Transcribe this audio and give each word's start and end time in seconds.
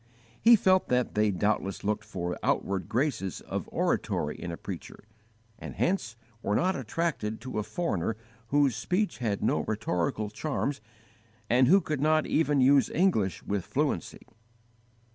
He 0.41 0.55
felt 0.55 0.87
that 0.87 1.13
they 1.13 1.29
doubtless 1.29 1.83
looked 1.83 2.05
for 2.05 2.35
outward 2.41 2.89
graces 2.89 3.39
of 3.41 3.69
oratory 3.71 4.35
in 4.35 4.51
a 4.51 4.57
preacher, 4.57 5.03
and 5.59 5.75
hence 5.75 6.15
were 6.41 6.55
not 6.55 6.75
attracted 6.75 7.39
to 7.41 7.59
a 7.59 7.63
foreigner 7.63 8.15
whose 8.47 8.75
speech 8.75 9.19
had 9.19 9.43
no 9.43 9.59
rhetorical 9.59 10.31
charms 10.31 10.81
and 11.51 11.67
who 11.67 11.81
could 11.81 12.01
not 12.01 12.25
even 12.25 12.61
use 12.61 12.89
English 12.89 13.43
with 13.43 13.63
fluency. 13.63 14.25